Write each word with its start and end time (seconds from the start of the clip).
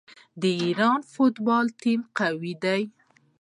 د 0.41 0.43
ایران 0.61 0.99
فوټبال 1.11 1.65
ټیم 1.81 2.01
قوي 2.17 2.53
دی. 2.63 2.81